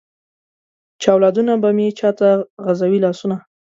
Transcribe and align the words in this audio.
چې 0.99 1.07
اولادونه 1.15 1.53
به 1.61 1.69
مې 1.77 1.87
چاته 1.99 2.27
غزوي 2.65 2.99
لاسونه؟ 3.05 3.37